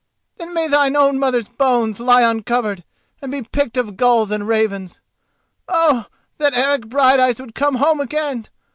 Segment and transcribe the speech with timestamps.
[0.37, 2.83] —then may thine own mother's bones lie uncovered,
[3.21, 4.99] and be picked of gulls and ravens.
[5.67, 6.07] Oh,
[6.39, 8.47] that Eric Brighteyes would come home again!